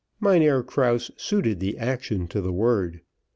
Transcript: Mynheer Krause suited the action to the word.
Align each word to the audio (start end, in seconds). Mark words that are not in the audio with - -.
Mynheer 0.19 0.63
Krause 0.63 1.11
suited 1.15 1.59
the 1.59 1.77
action 1.77 2.27
to 2.29 2.41
the 2.41 2.51
word. 2.51 3.01